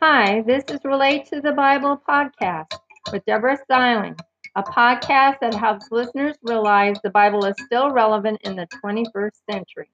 Hi, 0.00 0.42
this 0.42 0.64
is 0.68 0.80
Relate 0.84 1.26
to 1.26 1.40
the 1.40 1.52
Bible 1.52 2.00
podcast 2.08 2.72
with 3.12 3.24
Deborah 3.24 3.56
Styling, 3.64 4.16
a 4.56 4.62
podcast 4.62 5.40
that 5.40 5.54
helps 5.54 5.90
listeners 5.90 6.36
realize 6.42 6.96
the 7.02 7.10
Bible 7.10 7.44
is 7.44 7.54
still 7.64 7.90
relevant 7.90 8.40
in 8.42 8.56
the 8.56 8.66
21st 8.84 9.30
century. 9.50 9.90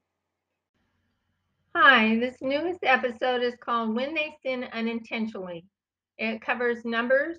Hi, 1.75 2.19
this 2.19 2.37
newest 2.41 2.81
episode 2.83 3.43
is 3.43 3.55
called 3.61 3.95
When 3.95 4.15
They 4.15 4.35
Sin 4.43 4.65
Unintentionally. 4.73 5.65
It 6.19 6.41
covers 6.41 6.85
Numbers 6.85 7.39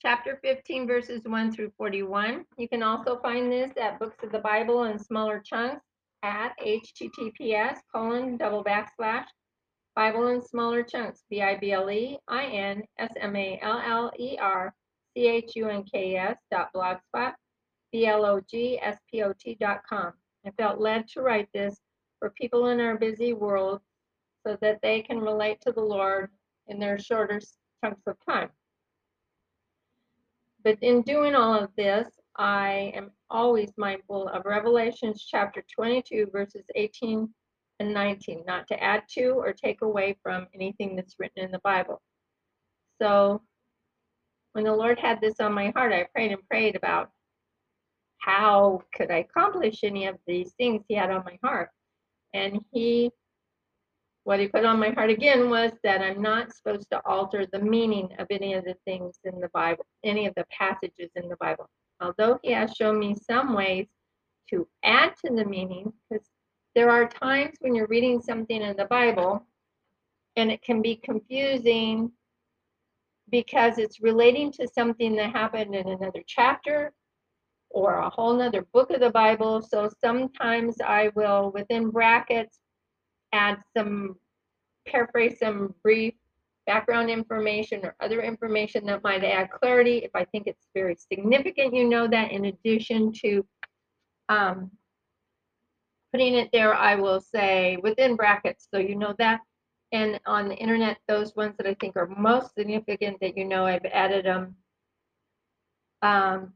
chapter 0.00 0.38
15, 0.42 0.86
verses 0.86 1.22
1 1.24 1.52
through 1.52 1.72
41. 1.76 2.44
You 2.58 2.68
can 2.68 2.82
also 2.82 3.18
find 3.20 3.50
this 3.50 3.72
at 3.80 3.98
Books 3.98 4.22
of 4.22 4.32
the 4.32 4.38
Bible 4.38 4.84
in 4.84 4.98
smaller 4.98 5.40
chunks 5.44 5.84
at 6.22 6.52
https 6.64 7.78
colon 7.92 8.36
double 8.36 8.62
backslash 8.62 9.26
Bible 9.94 10.28
in 10.28 10.42
smaller 10.42 10.82
chunks, 10.82 11.24
B 11.28 11.42
I 11.42 11.56
B 11.56 11.72
L 11.72 11.90
E 11.90 12.18
I 12.26 12.44
N 12.46 12.82
S 12.98 13.12
M 13.20 13.36
A 13.36 13.58
L 13.62 13.82
L 13.84 14.12
E 14.18 14.38
R 14.38 14.74
C 15.14 15.28
H 15.28 15.52
U 15.56 15.68
N 15.68 15.84
K 15.84 16.16
S 16.16 16.38
dot 16.50 16.70
blogspot, 16.74 17.34
B 17.92 18.06
L 18.06 18.24
O 18.24 18.40
G 18.40 18.78
S 18.80 18.96
P 19.10 19.22
O 19.22 19.32
T 19.38 19.56
dot 19.60 19.82
com. 19.88 20.12
I 20.46 20.50
felt 20.52 20.80
led 20.80 21.08
to 21.08 21.20
write 21.20 21.48
this 21.52 21.78
for 22.18 22.30
people 22.30 22.68
in 22.68 22.80
our 22.80 22.96
busy 22.96 23.34
world 23.34 23.80
so 24.46 24.56
that 24.60 24.80
they 24.82 25.02
can 25.02 25.20
relate 25.20 25.60
to 25.62 25.72
the 25.72 25.80
Lord 25.80 26.30
in 26.68 26.80
their 26.80 26.98
shorter 26.98 27.40
chunks 27.84 28.02
of 28.06 28.16
time. 28.28 28.48
But 30.64 30.78
in 30.80 31.02
doing 31.02 31.34
all 31.34 31.54
of 31.54 31.70
this, 31.76 32.08
I 32.36 32.92
am 32.94 33.10
always 33.28 33.72
mindful 33.76 34.28
of 34.28 34.46
Revelations 34.46 35.24
chapter 35.28 35.62
22, 35.74 36.28
verses 36.32 36.64
18 36.74 37.28
and 37.82 37.92
19, 37.92 38.44
not 38.46 38.66
to 38.68 38.82
add 38.82 39.02
to 39.14 39.30
or 39.30 39.52
take 39.52 39.82
away 39.82 40.16
from 40.22 40.46
anything 40.54 40.96
that's 40.96 41.16
written 41.18 41.44
in 41.44 41.50
the 41.50 41.60
Bible. 41.64 42.00
So 43.00 43.42
when 44.52 44.64
the 44.64 44.74
Lord 44.74 44.98
had 44.98 45.20
this 45.20 45.40
on 45.40 45.52
my 45.52 45.72
heart, 45.74 45.92
I 45.92 46.06
prayed 46.14 46.32
and 46.32 46.48
prayed 46.48 46.76
about 46.76 47.10
how 48.18 48.82
could 48.94 49.10
I 49.10 49.18
accomplish 49.18 49.80
any 49.82 50.06
of 50.06 50.16
these 50.26 50.52
things 50.52 50.84
he 50.88 50.94
had 50.94 51.10
on 51.10 51.24
my 51.24 51.38
heart. 51.42 51.70
And 52.34 52.60
he, 52.72 53.10
what 54.24 54.38
he 54.38 54.46
put 54.46 54.64
on 54.64 54.78
my 54.78 54.90
heart 54.90 55.10
again 55.10 55.50
was 55.50 55.72
that 55.82 56.00
I'm 56.00 56.22
not 56.22 56.54
supposed 56.54 56.88
to 56.92 57.02
alter 57.04 57.46
the 57.46 57.58
meaning 57.58 58.10
of 58.18 58.28
any 58.30 58.54
of 58.54 58.64
the 58.64 58.76
things 58.84 59.18
in 59.24 59.40
the 59.40 59.50
Bible, 59.52 59.84
any 60.04 60.26
of 60.26 60.34
the 60.36 60.46
passages 60.56 61.10
in 61.16 61.28
the 61.28 61.36
Bible. 61.40 61.68
Although 62.00 62.38
he 62.42 62.52
has 62.52 62.74
shown 62.76 62.98
me 62.98 63.16
some 63.28 63.54
ways 63.54 63.88
to 64.50 64.68
add 64.84 65.14
to 65.24 65.34
the 65.34 65.44
meaning, 65.44 65.92
because 66.08 66.26
there 66.74 66.90
are 66.90 67.08
times 67.08 67.56
when 67.60 67.74
you're 67.74 67.86
reading 67.86 68.20
something 68.20 68.62
in 68.62 68.76
the 68.76 68.86
Bible 68.86 69.46
and 70.36 70.50
it 70.50 70.62
can 70.62 70.80
be 70.80 70.96
confusing 70.96 72.10
because 73.30 73.78
it's 73.78 74.00
relating 74.00 74.52
to 74.52 74.68
something 74.68 75.16
that 75.16 75.32
happened 75.32 75.74
in 75.74 75.88
another 75.88 76.22
chapter 76.26 76.92
or 77.70 77.96
a 77.96 78.10
whole 78.10 78.34
nother 78.34 78.66
book 78.72 78.90
of 78.90 79.00
the 79.00 79.10
Bible. 79.10 79.62
So 79.62 79.90
sometimes 80.00 80.76
I 80.84 81.10
will, 81.14 81.50
within 81.52 81.90
brackets, 81.90 82.60
add 83.32 83.58
some, 83.76 84.16
paraphrase 84.86 85.38
some 85.38 85.74
brief 85.82 86.14
background 86.66 87.10
information 87.10 87.84
or 87.84 87.96
other 88.00 88.22
information 88.22 88.86
that 88.86 89.02
might 89.02 89.24
add 89.24 89.50
clarity. 89.50 89.98
If 89.98 90.10
I 90.14 90.24
think 90.26 90.46
it's 90.46 90.68
very 90.74 90.96
significant, 90.96 91.74
you 91.74 91.88
know 91.88 92.06
that 92.08 92.30
in 92.30 92.46
addition 92.46 93.12
to 93.24 93.44
um, 94.28 94.70
putting 96.12 96.34
it 96.34 96.50
there, 96.52 96.74
I 96.74 96.94
will 96.94 97.20
say 97.20 97.78
within 97.82 98.16
brackets, 98.16 98.68
so 98.72 98.78
you 98.78 98.94
know 98.94 99.14
that. 99.18 99.40
And 99.92 100.20
on 100.26 100.48
the 100.48 100.56
internet, 100.56 100.98
those 101.08 101.34
ones 101.36 101.56
that 101.58 101.66
I 101.66 101.74
think 101.74 101.96
are 101.96 102.06
most 102.06 102.54
significant 102.54 103.18
that 103.20 103.36
you 103.36 103.44
know, 103.44 103.66
I've 103.66 103.84
added 103.86 104.26
them. 104.26 104.56
Um, 106.02 106.52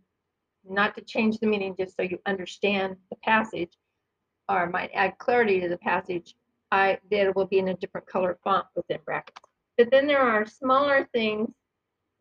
not 0.69 0.97
to 0.97 1.03
change 1.03 1.39
the 1.39 1.47
meaning, 1.47 1.77
just 1.79 1.97
so 1.97 2.03
you 2.03 2.19
understand 2.27 2.97
the 3.11 3.17
passage, 3.17 3.73
or 4.49 4.69
might 4.69 4.91
add 4.95 5.19
clarity 5.19 5.61
to 5.61 5.69
the 5.69 5.79
passage. 5.79 6.35
I 6.73 6.99
that 7.13 7.37
will 7.37 7.47
be 7.47 7.59
in 7.59 7.69
a 7.69 7.77
different 7.77 8.09
color 8.09 8.39
font 8.43 8.67
within 8.75 8.99
brackets. 9.05 9.41
But 9.79 9.91
then 9.91 10.07
there 10.07 10.21
are 10.21 10.47
smaller 10.47 11.09
things 11.13 11.51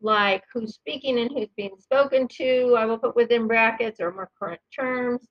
like 0.00 0.44
who's 0.52 0.74
speaking 0.74 1.18
and 1.18 1.32
who's 1.32 1.48
being 1.56 1.76
spoken 1.80 2.28
to. 2.28 2.76
I 2.78 2.84
will 2.84 2.98
put 2.98 3.16
within 3.16 3.48
brackets 3.48 3.98
or 4.00 4.12
more 4.12 4.30
current 4.38 4.60
terms 4.72 5.26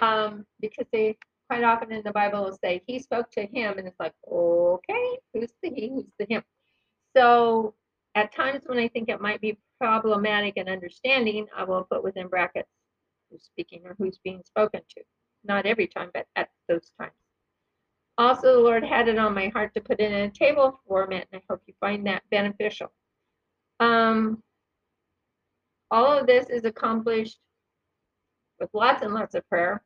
um, 0.00 0.46
because 0.60 0.86
they 0.92 1.16
quite 1.48 1.64
often 1.64 1.92
in 1.92 2.02
the 2.04 2.12
Bible 2.12 2.44
will 2.44 2.58
say 2.62 2.82
he 2.86 2.98
spoke 2.98 3.30
to 3.32 3.46
him, 3.46 3.78
and 3.78 3.88
it's 3.88 3.98
like, 3.98 4.12
okay, 4.30 5.18
who's 5.32 5.52
the 5.62 5.70
he, 5.70 5.88
who's 5.88 6.04
the 6.18 6.26
him? 6.28 6.42
So 7.16 7.74
at 8.14 8.34
times 8.34 8.62
when 8.66 8.78
I 8.78 8.88
think 8.88 9.08
it 9.08 9.20
might 9.20 9.40
be 9.40 9.58
problematic 9.80 10.56
in 10.56 10.68
understanding, 10.68 11.46
I 11.56 11.64
will 11.64 11.86
put 11.90 12.02
within 12.02 12.28
brackets 12.28 12.68
who's 13.30 13.44
speaking 13.44 13.82
or 13.84 13.94
who's 13.98 14.18
being 14.22 14.42
spoken 14.44 14.80
to. 14.96 15.02
Not 15.44 15.66
every 15.66 15.86
time, 15.86 16.10
but 16.12 16.26
at 16.36 16.48
those 16.68 16.90
times. 17.00 17.12
Also, 18.18 18.54
the 18.54 18.60
Lord 18.60 18.84
had 18.84 19.06
it 19.06 19.18
on 19.18 19.34
my 19.34 19.48
heart 19.48 19.72
to 19.74 19.80
put 19.80 20.00
in 20.00 20.12
a 20.12 20.30
table 20.30 20.80
format, 20.86 21.26
and 21.30 21.40
I 21.40 21.44
hope 21.48 21.62
you 21.66 21.74
find 21.78 22.06
that 22.06 22.24
beneficial. 22.30 22.92
Um, 23.78 24.42
all 25.90 26.18
of 26.18 26.26
this 26.26 26.48
is 26.50 26.64
accomplished 26.64 27.38
with 28.58 28.70
lots 28.72 29.02
and 29.02 29.14
lots 29.14 29.36
of 29.36 29.48
prayer 29.48 29.82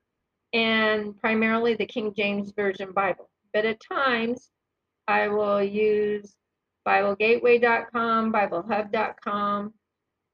and 0.52 1.18
primarily 1.18 1.74
the 1.74 1.86
King 1.86 2.12
James 2.14 2.52
Version 2.52 2.92
Bible. 2.92 3.30
But 3.52 3.64
at 3.64 3.78
times, 3.80 4.50
I 5.08 5.28
will 5.28 5.62
use 5.62 6.34
BibleGateway.com, 6.86 8.32
BibleHub.com, 8.32 9.74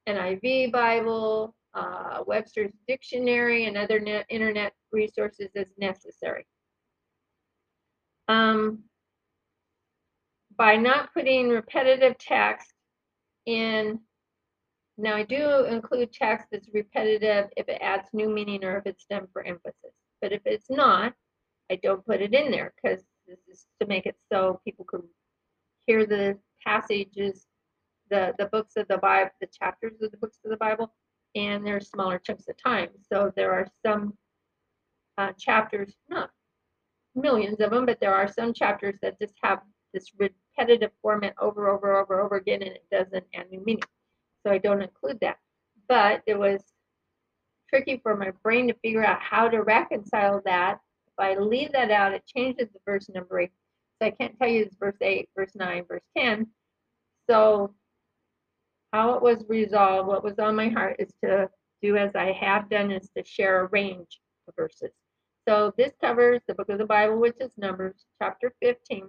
NIV 0.07 0.71
Bible, 0.71 1.55
uh, 1.73 2.23
Webster's 2.25 2.71
Dictionary, 2.87 3.65
and 3.65 3.77
other 3.77 3.99
net, 3.99 4.25
internet 4.29 4.73
resources 4.91 5.49
as 5.55 5.67
necessary. 5.77 6.45
Um, 8.27 8.83
by 10.57 10.75
not 10.75 11.13
putting 11.13 11.49
repetitive 11.49 12.17
text 12.17 12.73
in 13.45 13.99
now 14.99 15.15
I 15.15 15.23
do 15.23 15.63
include 15.63 16.11
text 16.11 16.47
that's 16.51 16.67
repetitive 16.73 17.45
if 17.55 17.69
it 17.69 17.79
adds 17.81 18.09
new 18.11 18.29
meaning 18.29 18.65
or 18.65 18.77
if 18.77 18.85
it's 18.85 19.05
done 19.09 19.27
for 19.31 19.45
emphasis. 19.47 19.93
But 20.21 20.31
if 20.31 20.41
it's 20.45 20.69
not, 20.69 21.13
I 21.71 21.75
don't 21.81 22.05
put 22.05 22.21
it 22.21 22.33
in 22.33 22.51
there 22.51 22.73
because 22.81 23.03
this 23.27 23.39
is 23.47 23.67
to 23.81 23.87
make 23.87 24.05
it 24.05 24.15
so 24.31 24.59
people 24.65 24.85
can 24.85 25.03
hear 25.85 26.05
the 26.05 26.37
passages, 26.65 27.47
the, 28.09 28.33
the 28.37 28.45
books 28.45 28.73
of 28.75 28.87
the 28.87 28.97
Bible, 28.97 29.31
the 29.39 29.47
chapters 29.47 30.01
of 30.01 30.11
the 30.11 30.17
books 30.17 30.39
of 30.43 30.51
the 30.51 30.57
Bible, 30.57 30.93
and 31.35 31.65
there's 31.65 31.89
smaller 31.89 32.19
chunks 32.19 32.47
of 32.49 32.55
time. 32.63 32.89
So 33.11 33.31
there 33.35 33.51
are 33.53 33.67
some 33.85 34.13
uh, 35.17 35.31
chapters, 35.37 35.93
not 36.09 36.31
millions 37.15 37.59
of 37.59 37.71
them, 37.71 37.85
but 37.85 37.99
there 37.99 38.15
are 38.15 38.27
some 38.27 38.53
chapters 38.53 38.95
that 39.01 39.19
just 39.19 39.33
have 39.43 39.59
this 39.93 40.11
repetitive 40.17 40.91
format 41.01 41.35
over, 41.41 41.69
over, 41.69 41.97
over, 41.97 42.21
over 42.21 42.35
again, 42.37 42.61
and 42.61 42.71
it 42.71 42.85
doesn't 42.91 43.25
add 43.35 43.49
new 43.51 43.63
meaning. 43.65 43.83
So 44.45 44.51
I 44.51 44.57
don't 44.57 44.81
include 44.81 45.19
that. 45.21 45.37
But 45.87 46.21
it 46.27 46.37
was 46.37 46.61
tricky 47.69 47.99
for 48.01 48.15
my 48.15 48.31
brain 48.43 48.67
to 48.67 48.73
figure 48.81 49.05
out 49.05 49.21
how 49.21 49.47
to 49.47 49.61
reconcile 49.61 50.41
that. 50.45 50.79
If 51.07 51.13
I 51.19 51.35
leave 51.35 51.71
that 51.73 51.91
out, 51.91 52.13
it 52.13 52.25
changes 52.25 52.69
the 52.73 52.79
verse 52.85 53.07
numbering. 53.13 53.49
So 54.01 54.07
I 54.07 54.11
can't 54.11 54.37
tell 54.39 54.47
you 54.47 54.63
it's 54.63 54.75
verse 54.77 54.97
8, 55.01 55.29
verse 55.35 55.51
9, 55.55 55.83
verse 55.87 56.03
10. 56.17 56.47
So 57.29 57.75
how 58.93 59.13
it 59.13 59.21
was 59.21 59.43
resolved, 59.47 60.07
what 60.07 60.23
was 60.23 60.39
on 60.39 60.55
my 60.55 60.69
heart 60.69 60.95
is 60.99 61.13
to 61.23 61.49
do 61.81 61.97
as 61.97 62.15
I 62.15 62.31
have 62.31 62.69
done 62.69 62.91
is 62.91 63.09
to 63.15 63.23
share 63.23 63.61
a 63.61 63.69
range 63.69 64.19
of 64.47 64.55
verses. 64.55 64.91
So 65.47 65.73
this 65.77 65.93
covers 66.01 66.41
the 66.47 66.55
book 66.55 66.69
of 66.69 66.77
the 66.77 66.85
Bible, 66.85 67.19
which 67.19 67.37
is 67.39 67.51
Numbers 67.57 68.05
chapter 68.21 68.53
15. 68.61 69.07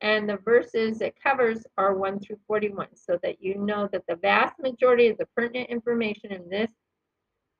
And 0.00 0.28
the 0.28 0.38
verses 0.38 1.00
it 1.00 1.14
covers 1.22 1.64
are 1.78 1.94
1 1.94 2.20
through 2.20 2.38
41, 2.46 2.88
so 2.94 3.18
that 3.22 3.42
you 3.42 3.56
know 3.56 3.88
that 3.92 4.04
the 4.06 4.16
vast 4.16 4.58
majority 4.58 5.08
of 5.08 5.16
the 5.18 5.26
pertinent 5.34 5.70
information 5.70 6.32
in 6.32 6.48
this 6.48 6.70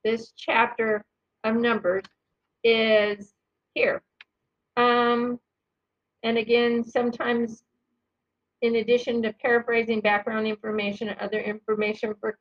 this 0.05 0.33
chapter 0.37 1.05
of 1.45 1.56
Numbers 1.56 2.05
is 2.62 3.33
here. 3.75 4.03
Um, 4.77 5.39
and 6.23 6.39
again, 6.39 6.85
sometimes 6.85 7.62
in 8.62 8.77
addition 8.77 9.23
to 9.23 9.33
paraphrasing 9.35 10.01
background 10.01 10.47
information 10.47 11.09
and 11.09 11.21
other 11.21 11.41
information 11.41 12.15
for 12.21 12.39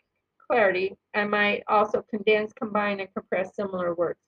clarity, 0.47 0.95
I 1.13 1.25
might 1.25 1.63
also 1.67 2.03
condense, 2.09 2.53
combine, 2.53 2.99
and 2.99 3.09
compress 3.13 3.55
similar 3.55 3.93
words. 3.93 4.19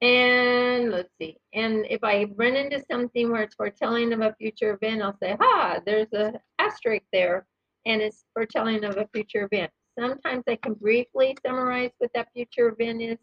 And 0.00 0.90
let's 0.90 1.10
see. 1.20 1.38
And 1.54 1.86
if 1.88 2.02
I 2.02 2.26
run 2.36 2.56
into 2.56 2.84
something 2.90 3.30
where 3.30 3.42
it's 3.42 3.54
foretelling 3.54 4.12
of 4.12 4.20
a 4.20 4.34
future 4.38 4.74
event, 4.80 5.02
I'll 5.02 5.16
say, 5.22 5.36
ha, 5.40 5.78
there's 5.86 6.12
a 6.12 6.34
asterisk 6.58 7.04
there, 7.12 7.46
and 7.86 8.02
it's 8.02 8.24
foretelling 8.34 8.84
of 8.84 8.96
a 8.96 9.08
future 9.12 9.48
event. 9.50 9.70
Sometimes 9.98 10.44
I 10.48 10.56
can 10.56 10.74
briefly 10.74 11.36
summarize 11.44 11.90
what 11.98 12.10
that 12.14 12.28
future 12.32 12.68
event 12.68 13.02
is 13.02 13.18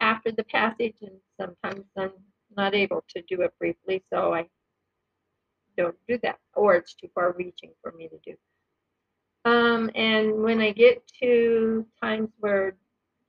after 0.00 0.30
the 0.30 0.44
passage, 0.44 0.96
and 1.00 1.16
sometimes 1.40 1.86
I'm 1.96 2.12
not 2.56 2.74
able 2.74 3.04
to 3.14 3.22
do 3.22 3.42
it 3.42 3.54
briefly, 3.58 4.04
so 4.12 4.34
I 4.34 4.46
don't 5.76 5.96
do 6.08 6.18
that, 6.22 6.38
or 6.54 6.74
it's 6.76 6.94
too 6.94 7.08
far 7.14 7.32
reaching 7.32 7.72
for 7.82 7.92
me 7.92 8.08
to 8.08 8.18
do. 8.24 8.36
Um, 9.50 9.90
and 9.94 10.42
when 10.42 10.60
I 10.60 10.72
get 10.72 11.06
to 11.22 11.86
times 12.02 12.30
where 12.38 12.76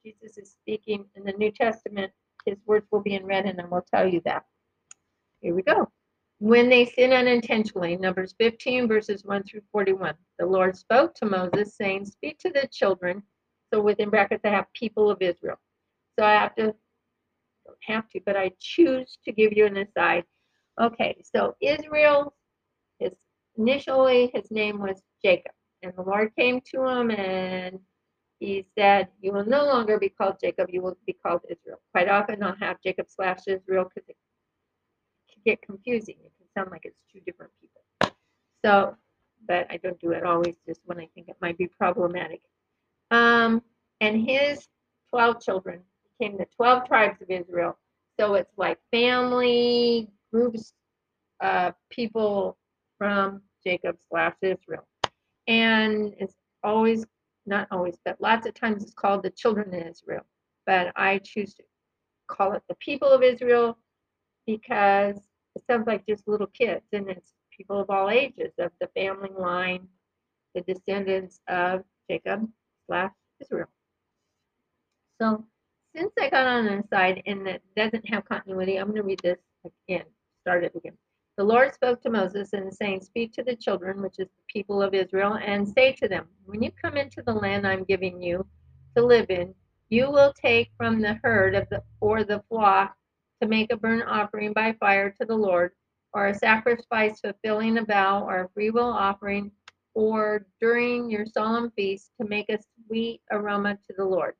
Jesus 0.03 0.37
is 0.37 0.51
speaking 0.51 1.05
in 1.15 1.23
the 1.23 1.33
New 1.33 1.51
Testament, 1.51 2.11
his 2.45 2.57
words 2.65 2.87
will 2.91 3.01
be 3.01 3.13
in 3.13 3.25
red, 3.25 3.45
and 3.45 3.59
I 3.61 3.65
will 3.65 3.85
tell 3.93 4.07
you 4.07 4.21
that. 4.25 4.45
Here 5.41 5.53
we 5.53 5.61
go. 5.61 5.91
When 6.39 6.69
they 6.69 6.85
sin 6.85 7.13
unintentionally, 7.13 7.97
Numbers 7.97 8.35
15, 8.37 8.87
verses 8.87 9.23
1 9.25 9.43
through 9.43 9.61
41. 9.71 10.13
The 10.37 10.45
Lord 10.45 10.77
spoke 10.77 11.15
to 11.15 11.25
Moses, 11.25 11.75
saying, 11.75 12.05
Speak 12.05 12.37
to 12.39 12.51
the 12.51 12.67
children. 12.71 13.23
So 13.73 13.81
within 13.81 14.09
brackets, 14.09 14.45
I 14.45 14.49
have 14.49 14.71
people 14.73 15.09
of 15.09 15.21
Israel. 15.21 15.59
So 16.17 16.25
I 16.25 16.33
have 16.33 16.55
to, 16.55 16.75
don't 17.65 17.77
have 17.81 18.07
to, 18.09 18.21
but 18.25 18.37
I 18.37 18.51
choose 18.59 19.17
to 19.25 19.31
give 19.31 19.53
you 19.53 19.65
an 19.65 19.77
aside. 19.77 20.25
Okay, 20.79 21.21
so 21.35 21.55
Israel, 21.59 22.35
his 22.99 23.13
initially 23.57 24.31
his 24.33 24.51
name 24.51 24.79
was 24.79 25.01
Jacob. 25.23 25.53
And 25.81 25.93
the 25.97 26.03
Lord 26.03 26.31
came 26.37 26.61
to 26.71 26.85
him 26.85 27.11
and 27.11 27.79
he 28.39 28.67
said, 28.77 29.07
You 29.21 29.33
will 29.33 29.45
no 29.45 29.65
longer 29.65 29.97
be 29.99 30.09
called 30.09 30.35
Jacob, 30.41 30.69
you 30.71 30.81
will 30.81 30.97
be 31.05 31.13
called 31.13 31.41
Israel. 31.49 31.79
Quite 31.91 32.09
often 32.09 32.43
I'll 32.43 32.55
have 32.59 32.77
Jacob 32.83 33.07
slash 33.09 33.39
Israel 33.47 33.85
because 33.85 34.07
it 34.07 34.15
get 35.47 35.61
confusing. 35.61 36.15
It 36.25 36.31
can 36.37 36.47
sound 36.55 36.71
like 36.71 36.81
it's 36.85 36.99
two 37.11 37.21
different 37.25 37.51
people. 37.61 38.15
So, 38.65 38.95
but 39.47 39.67
I 39.69 39.77
don't 39.77 39.99
do 39.99 40.11
it 40.11 40.23
always 40.23 40.55
just 40.67 40.81
when 40.85 40.99
I 40.99 41.07
think 41.15 41.29
it 41.29 41.37
might 41.41 41.57
be 41.57 41.67
problematic. 41.67 42.41
Um, 43.11 43.63
and 44.01 44.27
his 44.29 44.67
12 45.11 45.41
children 45.41 45.81
became 46.19 46.37
the 46.37 46.47
12 46.57 46.87
tribes 46.87 47.21
of 47.21 47.29
Israel. 47.29 47.77
So 48.19 48.35
it's 48.35 48.53
like 48.57 48.79
family, 48.91 50.09
groups, 50.31 50.73
uh, 51.41 51.71
people 51.89 52.57
from 52.97 53.41
Jacob 53.65 53.97
slash 54.09 54.35
Israel 54.41 54.85
and 55.47 56.13
it's 56.19 56.35
always 56.63 57.05
not 57.45 57.67
always 57.71 57.97
but 58.05 58.19
lots 58.19 58.45
of 58.47 58.53
times 58.53 58.83
it's 58.83 58.93
called 58.93 59.23
the 59.23 59.29
children 59.31 59.73
of 59.73 59.87
israel 59.87 60.23
but 60.65 60.91
i 60.95 61.17
choose 61.19 61.53
to 61.53 61.63
call 62.27 62.53
it 62.53 62.63
the 62.67 62.75
people 62.75 63.09
of 63.09 63.23
israel 63.23 63.77
because 64.45 65.17
it 65.57 65.63
sounds 65.69 65.87
like 65.87 66.05
just 66.07 66.27
little 66.27 66.47
kids 66.47 66.85
and 66.93 67.09
it's 67.09 67.33
people 67.55 67.79
of 67.79 67.89
all 67.89 68.09
ages 68.09 68.53
of 68.59 68.71
the 68.79 68.87
family 68.95 69.31
line 69.37 69.87
the 70.55 70.61
descendants 70.61 71.39
of 71.47 71.83
jacob 72.09 72.47
slash 72.85 73.11
israel. 73.41 73.69
So 75.19 75.43
since 75.95 76.11
i 76.19 76.29
got 76.29 76.47
on 76.47 76.65
the 76.65 76.83
side 76.93 77.21
and 77.25 77.47
it 77.47 77.63
doesn't 77.75 78.07
have 78.09 78.25
continuity 78.25 78.77
i'm 78.77 78.87
going 78.87 78.97
to 78.97 79.03
read 79.03 79.21
this 79.23 79.39
again 79.65 80.05
start 80.47 80.63
it 80.63 80.75
again. 80.77 80.97
The 81.37 81.43
Lord 81.43 81.73
spoke 81.73 82.01
to 82.03 82.09
Moses 82.09 82.53
and 82.53 82.73
saying, 82.73 83.01
Speak 83.01 83.33
to 83.33 83.43
the 83.43 83.55
children, 83.55 84.01
which 84.01 84.15
is 84.17 84.29
the 84.29 84.43
people 84.47 84.81
of 84.81 84.93
Israel, 84.93 85.37
and 85.43 85.67
say 85.67 85.91
to 86.01 86.07
them, 86.07 86.25
When 86.45 86.63
you 86.63 86.71
come 86.81 86.95
into 86.95 87.21
the 87.21 87.33
land 87.33 87.67
I'm 87.67 87.83
giving 87.83 88.21
you 88.21 88.47
to 88.95 89.05
live 89.05 89.29
in, 89.29 89.53
you 89.89 90.09
will 90.09 90.33
take 90.41 90.69
from 90.77 91.01
the 91.01 91.19
herd 91.21 91.53
of 91.53 91.67
the 91.69 91.83
or 91.99 92.23
the 92.23 92.41
flock 92.47 92.95
to 93.41 93.47
make 93.47 93.71
a 93.71 93.77
burnt 93.77 94.03
offering 94.07 94.53
by 94.53 94.73
fire 94.79 95.09
to 95.19 95.25
the 95.25 95.35
Lord, 95.35 95.71
or 96.13 96.27
a 96.27 96.35
sacrifice 96.35 97.19
fulfilling 97.19 97.77
a 97.77 97.85
vow, 97.85 98.23
or 98.23 98.41
a 98.41 98.49
freewill 98.49 98.85
offering, 98.85 99.51
or 99.93 100.45
during 100.61 101.09
your 101.09 101.25
solemn 101.25 101.71
feast 101.75 102.11
to 102.19 102.27
make 102.27 102.49
a 102.49 102.59
sweet 102.87 103.21
aroma 103.31 103.75
to 103.75 103.93
the 103.97 104.05
Lord. 104.05 104.33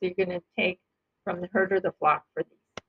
So 0.00 0.08
you're 0.08 0.26
going 0.26 0.38
to 0.38 0.44
take 0.58 0.78
from 1.24 1.40
the 1.40 1.48
herd 1.52 1.72
or 1.72 1.80
the 1.80 1.92
flock 1.98 2.24
for 2.34 2.42
these. 2.42 2.84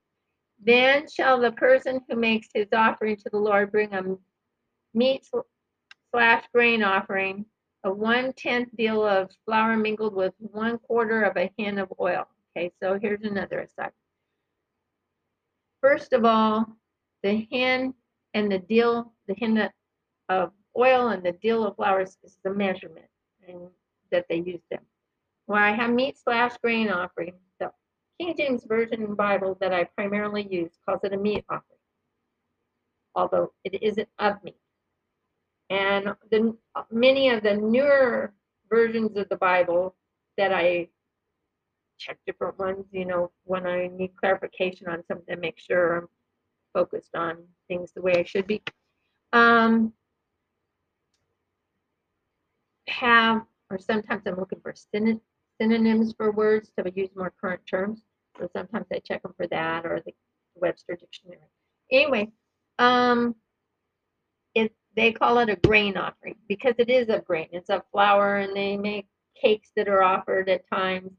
Then 0.61 1.07
shall 1.09 1.39
the 1.39 1.53
person 1.53 2.01
who 2.07 2.15
makes 2.15 2.49
his 2.53 2.67
offering 2.73 3.15
to 3.17 3.29
the 3.31 3.37
Lord 3.37 3.71
bring 3.71 3.93
a 3.93 4.03
meat 4.93 5.25
slash 6.11 6.43
grain 6.53 6.83
offering 6.83 7.45
of 7.83 7.97
one 7.97 8.33
tenth 8.33 8.75
deal 8.75 9.05
of 9.05 9.31
flour 9.45 9.77
mingled 9.77 10.13
with 10.13 10.33
one 10.37 10.77
quarter 10.79 11.23
of 11.23 11.37
a 11.37 11.51
hin 11.57 11.77
of 11.77 11.93
oil. 11.99 12.27
Okay, 12.57 12.71
so 12.81 12.99
here's 13.01 13.23
another 13.23 13.59
aside. 13.59 13.91
First 15.81 16.13
of 16.13 16.25
all, 16.25 16.65
the 17.23 17.47
hin 17.49 17.93
and 18.33 18.51
the 18.51 18.59
deal, 18.59 19.13
the 19.27 19.33
hin 19.35 19.69
of 20.27 20.51
oil 20.77 21.09
and 21.09 21.23
the 21.23 21.31
deal 21.33 21.65
of 21.65 21.75
flowers 21.75 22.17
is 22.23 22.37
the 22.43 22.53
measurement 22.53 23.07
and 23.47 23.69
that 24.11 24.25
they 24.29 24.37
use 24.37 24.61
them. 24.69 24.81
Where 25.45 25.61
I 25.61 25.71
have 25.71 25.91
meat 25.91 26.17
slash 26.17 26.57
grain 26.57 26.89
offering, 26.89 27.33
the 27.59 27.71
King 28.19 28.35
James 28.37 28.65
Version 28.65 29.15
Bible 29.15 29.57
that 29.61 29.73
I 29.73 29.85
primarily 29.85 30.47
use 30.49 30.71
calls 30.85 31.03
it 31.03 31.13
a 31.13 31.17
meat 31.17 31.45
offering, 31.49 31.79
although 33.15 33.51
it 33.63 33.81
isn't 33.81 34.09
of 34.19 34.43
meat. 34.43 34.57
And 35.69 36.15
the 36.31 36.55
many 36.91 37.29
of 37.29 37.43
the 37.43 37.55
newer 37.55 38.33
versions 38.69 39.17
of 39.17 39.29
the 39.29 39.37
Bible 39.37 39.95
that 40.37 40.53
I 40.53 40.89
check 41.99 42.17
different 42.25 42.57
ones, 42.57 42.85
you 42.91 43.05
know, 43.05 43.31
when 43.43 43.67
I 43.67 43.87
need 43.87 44.15
clarification 44.15 44.87
on 44.87 45.03
something, 45.07 45.39
make 45.39 45.59
sure 45.59 45.97
I'm 45.97 46.07
focused 46.73 47.15
on 47.15 47.37
things 47.67 47.91
the 47.93 48.01
way 48.01 48.15
I 48.15 48.23
should 48.23 48.47
be. 48.47 48.63
Um, 49.33 49.93
have, 52.87 53.45
or 53.69 53.77
sometimes 53.77 54.23
I'm 54.25 54.37
looking 54.37 54.61
for 54.61 54.73
synonyms 55.61 56.13
for 56.17 56.31
words 56.31 56.71
to 56.77 56.91
use 56.95 57.09
more 57.15 57.33
current 57.39 57.61
terms. 57.67 58.01
So 58.39 58.49
sometimes 58.55 58.87
I 58.91 58.99
check 58.99 59.21
them 59.23 59.33
for 59.37 59.47
that 59.47 59.85
or 59.85 60.01
the 60.05 60.13
Webster 60.55 60.95
Dictionary. 60.95 61.39
Anyway, 61.91 62.29
um, 62.79 63.35
it 64.55 64.73
they 64.95 65.11
call 65.11 65.39
it 65.39 65.49
a 65.49 65.55
grain 65.55 65.97
offering 65.97 66.35
because 66.47 66.75
it 66.77 66.89
is 66.89 67.09
a 67.09 67.19
grain. 67.19 67.49
It's 67.51 67.69
a 67.69 67.83
flour, 67.91 68.37
and 68.37 68.55
they 68.55 68.77
make 68.77 69.07
cakes 69.39 69.71
that 69.75 69.87
are 69.87 70.03
offered 70.03 70.49
at 70.49 70.67
times, 70.69 71.11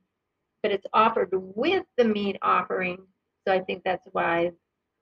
but 0.62 0.72
it's 0.72 0.86
offered 0.92 1.30
with 1.32 1.84
the 1.96 2.04
meat 2.04 2.36
offering. 2.42 2.98
So 3.46 3.54
I 3.54 3.60
think 3.60 3.82
that's 3.84 4.06
why, 4.12 4.52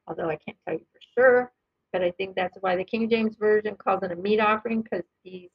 although 0.06 0.28
I 0.28 0.36
can't 0.36 0.56
tell 0.66 0.74
you 0.74 0.86
for 0.92 1.00
sure, 1.16 1.52
but 1.92 2.02
I 2.02 2.10
think 2.12 2.36
that's 2.36 2.56
why 2.60 2.76
the 2.76 2.84
King 2.84 3.08
James 3.08 3.36
Version 3.36 3.76
calls 3.76 4.02
it 4.02 4.12
a 4.12 4.16
meat 4.16 4.40
offering 4.40 4.82
because 4.82 5.04
these 5.24 5.50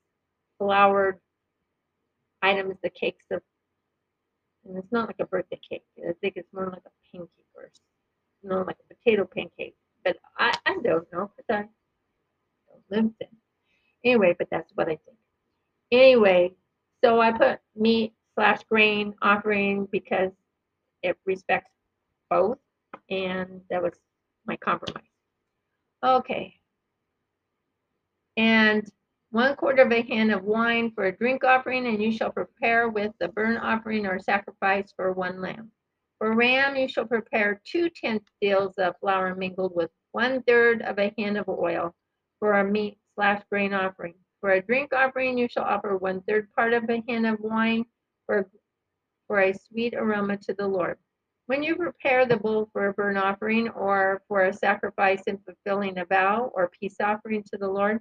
floured 0.58 1.20
items, 2.42 2.76
the 2.84 2.90
cakes 2.90 3.26
of 3.32 3.42
and 4.66 4.78
it's 4.78 4.92
not 4.92 5.08
like 5.08 5.20
a 5.20 5.26
birthday 5.26 5.60
cake. 5.70 5.84
I 5.98 6.14
think 6.22 6.36
it's 6.38 6.54
more 6.54 6.70
like 6.70 6.84
a 6.86 7.12
pancake 7.12 7.30
or 7.54 7.70
you 8.44 8.66
like 8.66 8.78
a 8.90 8.94
potato 8.94 9.26
pancake. 9.26 9.76
But 10.04 10.18
I, 10.38 10.54
I 10.66 10.78
don't 10.84 11.12
know 11.12 11.32
because 11.36 11.46
I 11.50 11.66
don't 12.70 13.04
live 13.04 13.12
there. 13.20 13.30
Anyway, 14.06 14.36
but 14.38 14.48
that's 14.52 14.72
what 14.76 14.88
I 14.88 14.98
think. 15.06 15.18
Anyway, 15.92 16.54
so 17.04 17.20
I 17.20 17.32
put 17.32 17.60
meat 17.76 18.14
slash 18.36 18.64
grain 18.70 19.14
offering 19.22 19.88
because 19.92 20.32
it 21.02 21.18
respects 21.26 21.72
both, 22.30 22.58
and 23.10 23.62
that 23.70 23.82
was 23.82 23.94
my 24.46 24.56
compromise. 24.58 25.04
Okay. 26.04 26.56
And 28.38 28.90
one 29.32 29.56
quarter 29.56 29.84
of 29.84 29.92
a 29.92 30.02
hin 30.02 30.32
of 30.32 30.44
wine 30.44 30.92
for 30.94 31.06
a 31.06 31.18
drink 31.18 31.44
offering, 31.44 31.88
and 31.88 32.02
you 32.02 32.12
shall 32.12 32.32
prepare 32.32 32.90
with 32.90 33.12
the 33.20 33.28
burnt 33.30 33.60
offering 33.62 34.06
or 34.06 34.20
sacrifice 34.20 34.94
for 34.96 35.12
one 35.12 35.42
lamb. 35.42 35.72
For 36.20 36.36
ram, 36.36 36.76
you 36.76 36.88
shall 36.88 37.06
prepare 37.06 37.62
two 37.66 37.90
tenth 37.90 38.24
deals 38.42 38.76
of 38.78 38.96
flour 39.00 39.36
mingled 39.36 39.76
with 39.76 39.90
one 40.12 40.42
third 40.44 40.82
of 40.84 41.00
a 41.00 41.14
hin 41.18 41.36
of 41.36 41.50
oil 41.50 41.94
for 42.40 42.60
a 42.60 42.64
meat 42.64 42.98
slash 43.16 43.42
grain 43.50 43.74
offering. 43.74 44.14
For 44.40 44.52
a 44.52 44.62
drink 44.62 44.94
offering, 44.94 45.38
you 45.38 45.48
shall 45.48 45.64
offer 45.64 45.98
one 45.98 46.22
third 46.22 46.50
part 46.56 46.74
of 46.74 46.90
a 46.90 47.04
hin 47.08 47.26
of 47.26 47.40
wine 47.40 47.86
for, 48.26 48.50
for 49.28 49.40
a 49.40 49.54
sweet 49.54 49.94
aroma 49.94 50.38
to 50.38 50.54
the 50.54 50.68
Lord. 50.68 50.98
When 51.48 51.62
you 51.62 51.76
prepare 51.76 52.26
the 52.26 52.38
bull 52.38 52.70
for 52.72 52.88
a 52.88 52.94
burnt 52.94 53.18
offering 53.18 53.70
or 53.70 54.22
for 54.28 54.46
a 54.46 54.54
sacrifice 54.54 55.24
in 55.28 55.40
fulfilling 55.40 55.98
a 55.98 56.06
vow 56.06 56.52
or 56.54 56.72
peace 56.80 56.96
offering 57.02 57.44
to 57.52 57.58
the 57.58 57.68
Lord, 57.68 58.00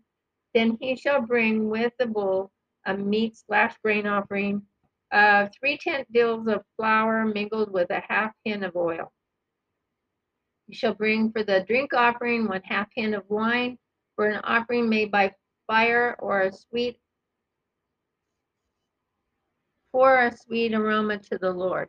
then 0.54 0.78
he 0.80 0.94
shall 0.94 1.20
bring 1.20 1.68
with 1.68 1.92
the 1.98 2.06
bull 2.06 2.52
a 2.86 2.96
meat 2.96 3.36
slash 3.36 3.74
grain 3.82 4.06
offering 4.06 4.62
of 5.12 5.50
three 5.58 5.76
tenth 5.76 6.06
deals 6.12 6.46
of 6.46 6.62
flour 6.76 7.24
mingled 7.26 7.72
with 7.72 7.90
a 7.90 8.02
half 8.08 8.32
hin 8.44 8.62
of 8.64 8.76
oil. 8.76 9.12
You 10.68 10.74
shall 10.74 10.94
bring 10.94 11.32
for 11.32 11.42
the 11.42 11.64
drink 11.66 11.92
offering 11.92 12.46
one 12.46 12.62
half 12.64 12.88
hin 12.94 13.14
of 13.14 13.24
wine 13.28 13.78
for 14.16 14.26
an 14.26 14.40
offering 14.44 14.88
made 14.88 15.10
by 15.10 15.32
fire 15.66 16.16
or 16.18 16.42
a 16.42 16.52
sweet 16.52 16.98
for 19.92 20.26
a 20.26 20.36
sweet 20.36 20.74
aroma 20.74 21.18
to 21.18 21.38
the 21.38 21.52
Lord. 21.52 21.88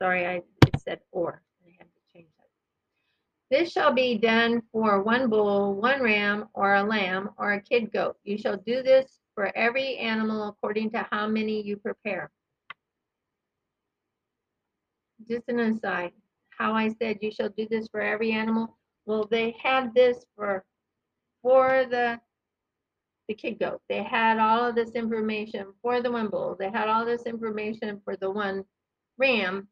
Sorry, 0.00 0.26
I 0.26 0.42
said 0.78 1.00
or. 1.10 1.42
I 1.66 1.70
had 1.78 1.86
to 1.86 2.12
change 2.12 2.28
that. 2.38 2.48
This 3.50 3.72
shall 3.72 3.92
be 3.92 4.18
done 4.18 4.62
for 4.70 5.02
one 5.02 5.28
bull, 5.30 5.74
one 5.74 6.02
ram, 6.02 6.48
or 6.54 6.74
a 6.74 6.82
lamb, 6.82 7.30
or 7.38 7.54
a 7.54 7.60
kid 7.60 7.92
goat. 7.92 8.16
You 8.24 8.36
shall 8.36 8.58
do 8.58 8.82
this 8.82 9.18
for 9.34 9.56
every 9.56 9.96
animal 9.96 10.48
according 10.48 10.90
to 10.90 11.06
how 11.10 11.26
many 11.26 11.62
you 11.62 11.76
prepare. 11.76 12.30
Just 15.28 15.48
an 15.48 15.60
aside, 15.60 16.12
how 16.50 16.74
I 16.74 16.88
said 16.88 17.18
you 17.22 17.30
shall 17.30 17.48
do 17.48 17.66
this 17.70 17.88
for 17.88 18.00
every 18.00 18.32
animal. 18.32 18.76
Well, 19.06 19.26
they 19.30 19.56
had 19.62 19.94
this 19.94 20.24
for 20.36 20.64
for 21.42 21.86
the 21.90 22.20
the 23.32 23.50
kid 23.50 23.58
goat. 23.58 23.80
They 23.88 24.02
had 24.02 24.38
all 24.38 24.68
of 24.68 24.74
this 24.74 24.90
information 24.90 25.68
for 25.80 26.02
the 26.02 26.10
one 26.12 26.28
bull. 26.28 26.54
They 26.58 26.70
had 26.70 26.88
all 26.88 27.06
this 27.06 27.22
information 27.22 28.00
for 28.04 28.14
the 28.16 28.30
one 28.30 28.64
ram, 29.16 29.68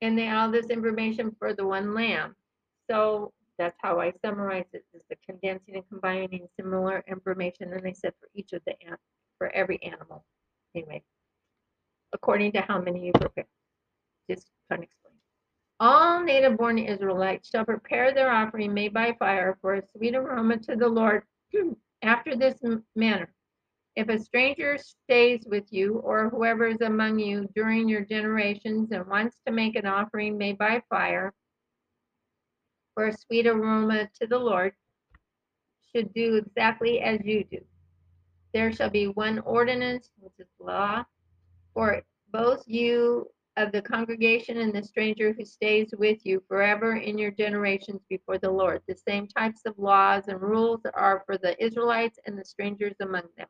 and 0.00 0.18
they 0.18 0.24
had 0.24 0.38
all 0.38 0.50
this 0.50 0.66
information 0.66 1.34
for 1.38 1.54
the 1.54 1.64
one 1.64 1.94
lamb. 1.94 2.34
So 2.90 3.32
that's 3.58 3.76
how 3.80 4.00
I 4.00 4.12
summarize 4.24 4.66
it: 4.72 4.84
is 4.92 5.04
the 5.08 5.16
condensing 5.24 5.76
and 5.76 5.88
combining 5.88 6.48
similar 6.58 7.04
information. 7.06 7.72
And 7.72 7.86
I 7.86 7.92
said 7.92 8.12
for 8.20 8.28
each 8.34 8.52
of 8.52 8.62
the 8.66 8.74
for 9.38 9.54
every 9.54 9.80
animal. 9.84 10.24
Anyway, 10.74 11.02
according 12.12 12.52
to 12.52 12.60
how 12.62 12.80
many 12.80 13.06
you 13.06 13.12
prepare. 13.12 13.46
Just 14.28 14.50
kind 14.68 14.82
of 14.82 14.88
explain. 14.88 15.14
All 15.78 16.24
native 16.24 16.56
born 16.56 16.78
Israelites 16.78 17.50
shall 17.50 17.64
prepare 17.64 18.12
their 18.12 18.32
offering 18.32 18.74
made 18.74 18.92
by 18.92 19.14
fire 19.18 19.58
for 19.60 19.74
a 19.74 19.82
sweet 19.96 20.16
aroma 20.16 20.56
to 20.58 20.74
the 20.74 20.88
Lord 20.88 21.22
after 22.04 22.36
this 22.36 22.54
manner. 22.94 23.32
If 23.96 24.08
a 24.08 24.18
stranger 24.18 24.76
stays 24.76 25.46
with 25.46 25.64
you, 25.70 25.98
or 25.98 26.28
whoever 26.28 26.66
is 26.66 26.80
among 26.80 27.18
you 27.18 27.48
during 27.54 27.88
your 27.88 28.04
generations 28.04 28.90
and 28.90 29.06
wants 29.06 29.40
to 29.46 29.52
make 29.52 29.76
an 29.76 29.86
offering 29.86 30.36
made 30.36 30.58
by 30.58 30.82
fire 30.90 31.32
for 32.94 33.08
a 33.08 33.16
sweet 33.16 33.46
aroma 33.46 34.08
to 34.20 34.26
the 34.26 34.38
Lord, 34.38 34.72
should 35.94 36.12
do 36.12 36.36
exactly 36.36 37.00
as 37.00 37.20
you 37.24 37.44
do. 37.44 37.58
There 38.52 38.72
shall 38.72 38.90
be 38.90 39.06
one 39.06 39.38
ordinance, 39.40 40.10
which 40.18 40.32
is 40.38 40.48
law, 40.58 41.04
for 41.72 42.02
both 42.32 42.64
you 42.66 43.28
of 43.56 43.70
the 43.72 43.82
congregation 43.82 44.58
and 44.58 44.72
the 44.72 44.82
stranger 44.82 45.32
who 45.32 45.44
stays 45.44 45.94
with 45.96 46.24
you 46.26 46.42
forever 46.48 46.96
in 46.96 47.16
your 47.16 47.30
generations 47.30 48.02
before 48.08 48.38
the 48.38 48.50
Lord. 48.50 48.82
The 48.88 48.96
same 48.96 49.28
types 49.28 49.60
of 49.64 49.78
laws 49.78 50.24
and 50.28 50.40
rules 50.40 50.80
are 50.94 51.22
for 51.24 51.38
the 51.38 51.62
Israelites 51.64 52.18
and 52.26 52.38
the 52.38 52.44
strangers 52.44 52.96
among 53.00 53.22
them. 53.36 53.46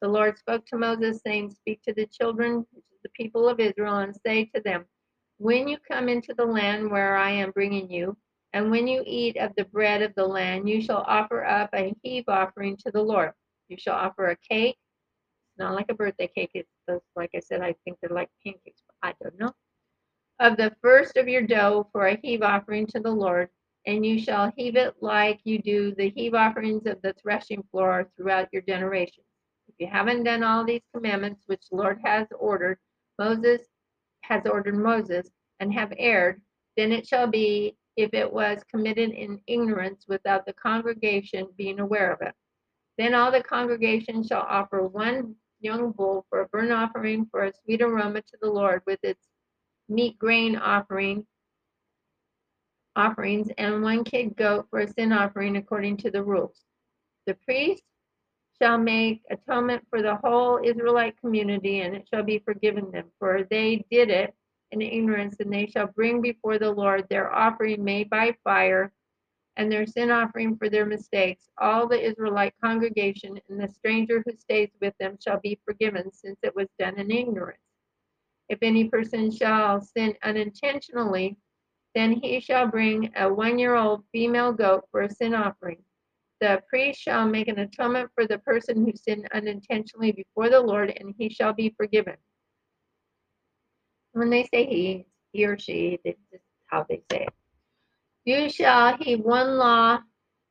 The 0.00 0.08
Lord 0.08 0.38
spoke 0.38 0.66
to 0.66 0.78
Moses, 0.78 1.20
saying, 1.24 1.50
Speak 1.50 1.82
to 1.82 1.94
the 1.94 2.06
children, 2.06 2.58
which 2.72 2.84
is 2.92 3.00
the 3.02 3.08
people 3.10 3.48
of 3.48 3.58
Israel, 3.58 3.98
and 3.98 4.14
say 4.14 4.44
to 4.54 4.60
them, 4.60 4.84
When 5.38 5.66
you 5.66 5.78
come 5.78 6.08
into 6.08 6.34
the 6.34 6.44
land 6.44 6.90
where 6.90 7.16
I 7.16 7.30
am 7.30 7.50
bringing 7.50 7.90
you, 7.90 8.16
and 8.52 8.70
when 8.70 8.86
you 8.86 9.02
eat 9.04 9.36
of 9.36 9.50
the 9.56 9.64
bread 9.64 10.00
of 10.02 10.14
the 10.14 10.26
land, 10.26 10.68
you 10.68 10.80
shall 10.80 11.04
offer 11.08 11.44
up 11.44 11.70
a 11.74 11.92
heave 12.02 12.24
offering 12.28 12.76
to 12.84 12.92
the 12.92 13.02
Lord. 13.02 13.32
You 13.68 13.76
shall 13.78 13.96
offer 13.96 14.26
a 14.26 14.36
cake. 14.36 14.76
It's 14.76 15.58
not 15.58 15.74
like 15.74 15.86
a 15.88 15.94
birthday 15.94 16.30
cake. 16.32 16.52
It's 16.54 16.70
like 17.16 17.30
I 17.34 17.40
said, 17.40 17.62
I 17.62 17.74
think 17.84 17.98
they're 18.00 18.14
like 18.14 18.28
pancakes. 18.44 18.82
I 19.04 19.12
don't 19.22 19.38
know, 19.38 19.52
of 20.40 20.56
the 20.56 20.74
first 20.80 21.18
of 21.18 21.28
your 21.28 21.42
dough 21.42 21.86
for 21.92 22.06
a 22.06 22.18
heave 22.22 22.40
offering 22.40 22.86
to 22.86 23.00
the 23.00 23.10
Lord, 23.10 23.50
and 23.86 24.04
you 24.04 24.18
shall 24.18 24.50
heave 24.56 24.76
it 24.76 24.94
like 25.02 25.40
you 25.44 25.58
do 25.58 25.94
the 25.94 26.08
heave 26.08 26.32
offerings 26.32 26.86
of 26.86 27.02
the 27.02 27.12
threshing 27.20 27.62
floor 27.70 28.10
throughout 28.16 28.48
your 28.50 28.62
generations. 28.62 29.26
If 29.68 29.74
you 29.78 29.88
haven't 29.88 30.24
done 30.24 30.42
all 30.42 30.64
these 30.64 30.80
commandments 30.94 31.42
which 31.46 31.68
the 31.68 31.76
Lord 31.76 32.00
has 32.02 32.26
ordered, 32.38 32.78
Moses 33.18 33.60
has 34.22 34.46
ordered 34.46 34.76
Moses, 34.76 35.28
and 35.60 35.70
have 35.74 35.92
erred, 35.98 36.40
then 36.78 36.90
it 36.90 37.06
shall 37.06 37.26
be 37.26 37.76
if 37.98 38.14
it 38.14 38.32
was 38.32 38.64
committed 38.70 39.10
in 39.10 39.38
ignorance 39.46 40.06
without 40.08 40.46
the 40.46 40.54
congregation 40.54 41.46
being 41.58 41.78
aware 41.78 42.10
of 42.10 42.22
it. 42.22 42.34
Then 42.96 43.14
all 43.14 43.30
the 43.30 43.42
congregation 43.42 44.26
shall 44.26 44.46
offer 44.48 44.86
one 44.86 45.36
young 45.64 45.92
bull 45.92 46.26
for 46.28 46.42
a 46.42 46.48
burnt 46.48 46.70
offering 46.70 47.26
for 47.30 47.44
a 47.44 47.52
sweet 47.64 47.80
aroma 47.80 48.20
to 48.20 48.36
the 48.40 48.50
Lord 48.50 48.82
with 48.86 48.98
its 49.02 49.26
meat 49.88 50.18
grain 50.18 50.56
offering 50.56 51.26
offerings 52.96 53.48
and 53.58 53.82
one 53.82 54.04
kid 54.04 54.36
goat 54.36 54.66
for 54.70 54.80
a 54.80 54.88
sin 54.88 55.12
offering 55.12 55.56
according 55.56 55.96
to 55.98 56.10
the 56.10 56.22
rules. 56.22 56.60
The 57.26 57.34
priest 57.44 57.82
shall 58.60 58.78
make 58.78 59.22
atonement 59.30 59.84
for 59.90 60.00
the 60.00 60.16
whole 60.16 60.60
Israelite 60.62 61.18
community, 61.20 61.80
and 61.80 61.94
it 61.96 62.08
shall 62.12 62.22
be 62.22 62.38
forgiven 62.38 62.90
them, 62.92 63.06
for 63.18 63.46
they 63.50 63.84
did 63.90 64.10
it 64.10 64.32
in 64.70 64.80
ignorance, 64.80 65.36
and 65.40 65.52
they 65.52 65.66
shall 65.66 65.88
bring 65.88 66.20
before 66.20 66.58
the 66.58 66.70
Lord 66.70 67.06
their 67.08 67.32
offering 67.32 67.82
made 67.82 68.10
by 68.10 68.36
fire 68.44 68.92
and 69.56 69.70
their 69.70 69.86
sin 69.86 70.10
offering 70.10 70.56
for 70.56 70.68
their 70.68 70.86
mistakes, 70.86 71.48
all 71.58 71.86
the 71.86 72.00
Israelite 72.00 72.54
congregation 72.62 73.38
and 73.48 73.60
the 73.60 73.68
stranger 73.68 74.22
who 74.24 74.36
stays 74.36 74.70
with 74.80 74.94
them 74.98 75.16
shall 75.22 75.40
be 75.40 75.60
forgiven, 75.64 76.12
since 76.12 76.38
it 76.42 76.54
was 76.54 76.68
done 76.78 76.98
in 76.98 77.10
ignorance. 77.10 77.58
If 78.48 78.58
any 78.62 78.88
person 78.88 79.30
shall 79.30 79.80
sin 79.80 80.14
unintentionally, 80.22 81.38
then 81.94 82.12
he 82.12 82.40
shall 82.40 82.66
bring 82.66 83.12
a 83.16 83.32
one 83.32 83.58
year 83.58 83.76
old 83.76 84.04
female 84.12 84.52
goat 84.52 84.84
for 84.90 85.02
a 85.02 85.10
sin 85.10 85.34
offering. 85.34 85.82
The 86.40 86.62
priest 86.68 87.00
shall 87.00 87.26
make 87.26 87.48
an 87.48 87.60
atonement 87.60 88.10
for 88.14 88.26
the 88.26 88.38
person 88.38 88.84
who 88.84 88.92
sinned 88.96 89.28
unintentionally 89.32 90.12
before 90.12 90.50
the 90.50 90.60
Lord, 90.60 90.92
and 90.98 91.14
he 91.16 91.28
shall 91.30 91.52
be 91.52 91.74
forgiven. 91.76 92.16
When 94.12 94.30
they 94.30 94.44
say 94.44 94.66
he, 94.66 95.06
he 95.32 95.46
or 95.46 95.58
she, 95.58 95.98
this 96.04 96.16
is 96.32 96.40
how 96.66 96.84
they 96.88 97.02
say 97.10 97.22
it. 97.22 97.43
You 98.24 98.48
shall 98.48 98.96
heave 98.96 99.20
one 99.20 99.58
law. 99.58 99.98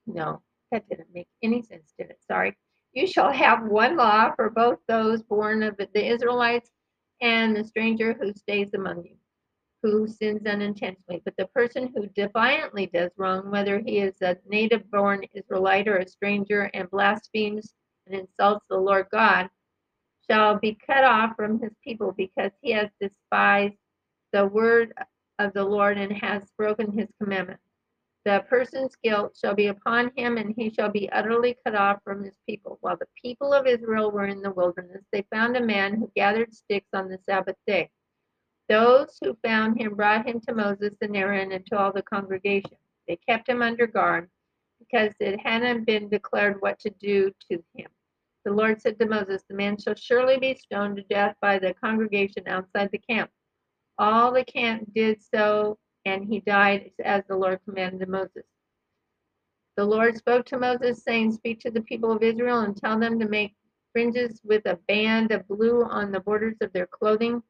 No, 0.06 0.42
that 0.72 0.88
didn't 0.90 1.14
make 1.14 1.28
any 1.42 1.62
sense, 1.64 1.94
did 1.98 2.12
it? 2.12 2.20
Sorry. 2.28 2.56
You 2.94 3.08
shall 3.08 3.32
have 3.32 3.64
one 3.64 3.98
law 3.98 4.34
for 4.36 4.52
both 4.52 4.78
those 4.88 5.24
born 5.24 5.64
of 5.64 5.76
the 5.78 6.06
Israelites 6.06 6.70
and 7.22 7.56
the 7.56 7.64
stranger 7.64 8.14
who 8.14 8.32
stays 8.34 8.74
among 8.76 9.06
you, 9.06 9.16
who 9.82 10.08
sins 10.08 10.46
unintentionally. 10.46 11.22
But 11.26 11.36
the 11.38 11.48
person 11.48 11.92
who 11.96 12.08
defiantly 12.08 12.88
does 12.88 13.10
wrong, 13.18 13.50
whether 13.50 13.80
he 13.80 14.00
is 14.00 14.22
a 14.22 14.38
native 14.48 14.90
born 14.92 15.26
Israelite 15.34 15.88
or 15.88 15.98
a 15.98 16.08
stranger, 16.08 16.70
and 16.76 16.92
blasphemes 16.92 17.74
and 18.06 18.16
insults 18.16 18.66
the 18.70 18.78
Lord 18.78 19.08
God, 19.12 19.50
shall 20.30 20.60
be 20.60 20.78
cut 20.86 21.04
off 21.04 21.36
from 21.36 21.60
his 21.60 21.74
people 21.84 22.12
because 22.16 22.52
he 22.62 22.72
has 22.72 22.90
despised 23.02 23.76
the 24.32 24.46
word 24.46 24.94
of 25.44 25.54
the 25.54 25.64
Lord 25.64 25.98
and 25.98 26.12
has 26.14 26.44
broken 26.58 26.92
his 26.92 27.10
commandment. 27.22 27.60
The 28.26 28.46
person's 28.50 28.96
guilt 29.04 29.38
shall 29.40 29.54
be 29.54 29.68
upon 29.68 30.12
him, 30.16 30.38
and 30.38 30.56
he 30.56 30.70
shall 30.70 30.90
be 30.90 31.10
utterly 31.10 31.58
cut 31.66 31.76
off 31.76 32.00
from 32.04 32.24
his 32.24 32.38
people. 32.48 32.78
While 32.80 32.96
the 32.96 33.08
people 33.22 33.54
of 33.54 33.68
Israel 33.68 34.12
were 34.12 34.28
in 34.28 34.42
the 34.42 34.52
wilderness, 34.52 35.04
they 35.12 35.26
found 35.34 35.58
a 35.58 35.62
man 35.62 35.96
who 35.96 36.10
gathered 36.16 36.54
sticks 36.54 36.88
on 36.94 37.10
the 37.10 37.20
Sabbath 37.26 37.58
day. 37.68 37.90
Those 38.70 39.18
who 39.22 39.38
found 39.44 39.80
him 39.80 39.96
brought 39.96 40.26
him 40.26 40.40
to 40.42 40.54
Moses 40.54 40.96
and 41.02 41.18
Aaron 41.18 41.52
and 41.52 41.66
to 41.66 41.78
all 41.78 41.92
the 41.92 42.02
congregation. 42.02 42.78
They 43.10 43.18
kept 43.28 43.50
him 43.50 43.62
under 43.62 43.88
guard 43.88 44.30
because 44.80 45.14
it 45.20 45.40
hadn't 45.42 45.86
been 45.86 46.08
declared 46.08 46.62
what 46.62 46.80
to 46.80 46.90
do 46.92 47.30
to 47.52 47.62
him. 47.76 47.90
The 48.46 48.52
Lord 48.52 48.82
said 48.82 48.98
to 49.00 49.06
Moses, 49.06 49.44
The 49.44 49.56
man 49.56 49.78
shall 49.78 49.96
surely 49.96 50.38
be 50.38 50.56
stoned 50.56 50.96
to 50.96 51.04
death 51.04 51.36
by 51.42 51.60
the 51.60 51.74
congregation 51.74 52.44
outside 52.48 52.90
the 52.92 52.98
camp. 53.00 53.30
All 53.98 54.34
the 54.34 54.44
camp 54.44 54.92
did 54.94 55.22
so, 55.22 55.78
and 56.06 56.26
he 56.26 56.40
died 56.40 56.92
as 57.04 57.24
the 57.28 57.36
Lord 57.36 57.60
commanded 57.66 58.10
Moses. 58.10 58.46
The 59.78 59.86
Lord 59.86 60.18
spoke 60.18 60.46
to 60.48 60.58
Moses, 60.58 61.04
saying, 61.04 61.32
Speak 61.32 61.60
to 61.62 61.72
the 61.72 61.82
people 61.82 62.12
of 62.12 62.24
Israel 62.24 62.62
and 62.62 62.76
tell 62.76 63.00
them 63.00 63.20
to 63.20 63.28
make 63.28 63.56
fringes 63.92 64.42
with 64.44 64.66
a 64.66 64.80
band 64.88 65.32
of 65.32 65.48
blue 65.48 65.84
on 65.84 66.12
the 66.12 66.20
borders 66.20 66.58
of 66.62 66.74
their 66.74 66.88
clothing 66.88 67.42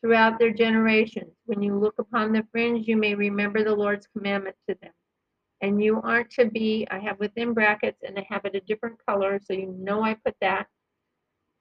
throughout 0.00 0.38
their 0.38 0.52
generations. 0.52 1.32
When 1.46 1.62
you 1.62 1.76
look 1.76 1.98
upon 1.98 2.32
the 2.32 2.46
fringe, 2.50 2.86
you 2.88 2.96
may 2.96 3.14
remember 3.14 3.62
the 3.62 3.74
Lord's 3.74 4.08
commandment 4.08 4.56
to 4.68 4.76
them. 4.82 4.92
And 5.60 5.82
you 5.82 6.00
aren't 6.02 6.30
to 6.32 6.46
be, 6.46 6.86
I 6.90 6.98
have 6.98 7.20
within 7.20 7.54
brackets, 7.54 8.02
and 8.04 8.18
I 8.18 8.26
have 8.28 8.44
it 8.44 8.56
a 8.56 8.60
different 8.60 8.98
color, 9.06 9.40
so 9.40 9.52
you 9.52 9.74
know 9.78 10.02
I 10.02 10.14
put 10.14 10.34
that. 10.40 10.66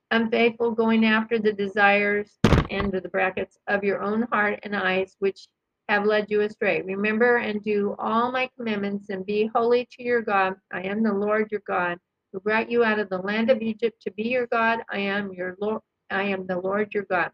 Unfaithful, 0.10 0.72
going 0.72 1.06
after 1.06 1.38
the 1.38 1.54
desires 1.54 2.40
end 2.72 2.96
of 2.96 3.04
the 3.04 3.10
brackets 3.10 3.60
of 3.68 3.84
your 3.84 4.02
own 4.02 4.24
heart 4.32 4.60
and 4.64 4.76
eyes, 4.76 5.16
which 5.20 5.48
have 5.90 6.06
led 6.06 6.28
you 6.30 6.42
astray. 6.42 6.82
Remember 6.82 7.38
and 7.38 7.62
do 7.64 7.96
all 8.00 8.32
my 8.32 8.50
commandments 8.58 9.10
and 9.10 9.26
be 9.26 9.50
holy 9.54 9.88
to 9.92 10.04
your 10.04 10.22
God. 10.22 10.56
I 10.72 10.82
am 10.82 11.04
the 11.04 11.14
Lord 11.14 11.50
your 11.52 11.62
God, 11.68 11.98
who 12.32 12.40
brought 12.40 12.72
you 12.72 12.84
out 12.84 13.00
of 13.00 13.10
the 13.10 13.18
land 13.18 13.50
of 13.50 13.62
Egypt 13.62 14.02
to 14.04 14.12
be 14.12 14.24
your 14.24 14.48
God. 14.48 14.80
I 14.90 15.00
am 15.00 15.34
your 15.34 15.58
Lord. 15.60 15.82
I 16.10 16.24
am 16.24 16.48
the 16.48 16.60
Lord 16.60 16.94
your 16.94 17.04
God. 17.04 17.32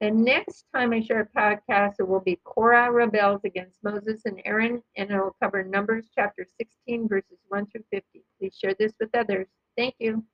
The 0.00 0.10
next 0.10 0.64
time 0.74 0.94
I 0.94 1.02
share 1.02 1.20
a 1.20 1.38
podcast, 1.38 1.96
it 1.98 2.08
will 2.08 2.20
be 2.20 2.40
Korah 2.44 2.90
rebels 2.90 3.42
against 3.44 3.84
Moses 3.84 4.22
and 4.24 4.40
Aaron, 4.46 4.82
and 4.96 5.10
it 5.10 5.14
will 5.14 5.36
cover 5.42 5.62
Numbers 5.62 6.06
chapter 6.14 6.46
16, 6.58 7.06
verses 7.06 7.38
1 7.48 7.66
through 7.66 7.84
50. 7.92 8.24
Please 8.38 8.56
share 8.58 8.74
this 8.78 8.92
with 8.98 9.10
others. 9.14 9.46
Thank 9.76 9.96
you. 9.98 10.24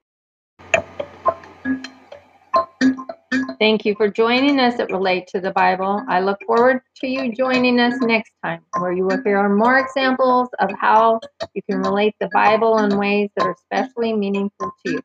Thank 3.58 3.86
you 3.86 3.94
for 3.94 4.08
joining 4.08 4.60
us 4.60 4.78
at 4.80 4.92
Relate 4.92 5.26
to 5.28 5.40
the 5.40 5.50
Bible. 5.50 6.04
I 6.08 6.20
look 6.20 6.38
forward 6.46 6.82
to 6.96 7.06
you 7.06 7.34
joining 7.34 7.80
us 7.80 7.94
next 8.02 8.32
time, 8.44 8.60
where 8.78 8.92
you 8.92 9.06
will 9.06 9.22
hear 9.22 9.48
more 9.48 9.78
examples 9.78 10.50
of 10.58 10.70
how 10.78 11.20
you 11.54 11.62
can 11.62 11.80
relate 11.80 12.14
the 12.20 12.28
Bible 12.34 12.78
in 12.78 12.98
ways 12.98 13.30
that 13.36 13.46
are 13.46 13.56
especially 13.72 14.12
meaningful 14.12 14.72
to 14.84 14.92
you. 14.92 15.00